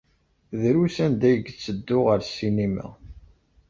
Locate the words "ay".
1.29-1.33